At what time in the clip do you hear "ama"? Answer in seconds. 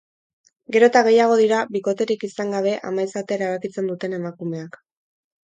2.93-3.07